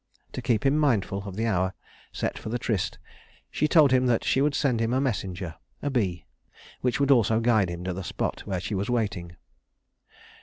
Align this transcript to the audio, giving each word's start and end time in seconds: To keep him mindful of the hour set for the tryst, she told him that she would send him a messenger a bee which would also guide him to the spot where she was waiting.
To 0.33 0.41
keep 0.41 0.65
him 0.65 0.79
mindful 0.79 1.27
of 1.27 1.35
the 1.35 1.45
hour 1.45 1.75
set 2.11 2.35
for 2.35 2.49
the 2.49 2.57
tryst, 2.57 2.97
she 3.51 3.67
told 3.67 3.91
him 3.91 4.07
that 4.07 4.23
she 4.23 4.41
would 4.41 4.55
send 4.55 4.79
him 4.79 4.93
a 4.93 4.99
messenger 4.99 5.57
a 5.83 5.91
bee 5.91 6.25
which 6.81 6.99
would 6.99 7.11
also 7.11 7.39
guide 7.39 7.69
him 7.69 7.83
to 7.83 7.93
the 7.93 8.03
spot 8.03 8.39
where 8.47 8.59
she 8.59 8.73
was 8.73 8.89
waiting. 8.89 9.35